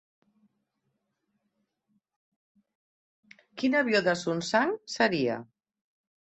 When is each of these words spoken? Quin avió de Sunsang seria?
Quin 3.63 3.77
avió 3.81 4.01
de 4.09 4.17
Sunsang 4.23 4.75
seria? 4.97 5.39